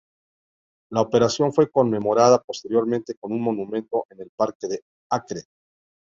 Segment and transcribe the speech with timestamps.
[0.89, 4.81] La operación fue conmemorada posteriormente con un monumento en el Parque de
[5.11, 5.43] Acre.